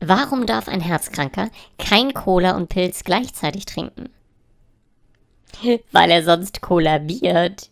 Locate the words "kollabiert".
6.60-7.70